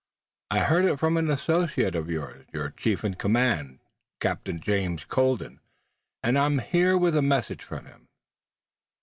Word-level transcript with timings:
"I 0.49 0.61
heard 0.61 0.85
it 0.85 0.97
from 0.99 1.15
an 1.17 1.29
associate 1.29 1.93
of 1.93 2.09
yours, 2.09 2.47
your 2.51 2.71
chief 2.71 3.03
in 3.05 3.13
command, 3.13 3.81
Captain 4.19 4.59
James 4.59 5.03
Colden, 5.03 5.59
and 6.23 6.39
I 6.39 6.47
am 6.47 6.57
here 6.57 6.97
with 6.97 7.15
a 7.15 7.21
message 7.21 7.63
from 7.63 7.85
him." 7.85 8.07